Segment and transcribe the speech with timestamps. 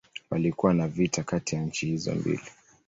[0.29, 2.41] Palikuwa na vita kati ya nchi hizo mbili.